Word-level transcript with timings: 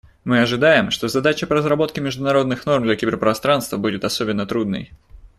Мы 0.23 0.41
ожидаем, 0.41 0.89
что 0.89 1.07
задача 1.07 1.45
по 1.45 1.53
разработке 1.53 2.01
международных 2.01 2.65
норм 2.65 2.85
для 2.85 2.95
киберпространства 2.95 3.77
будет 3.77 4.03
особенно 4.03 4.47
трудной. 4.47 4.91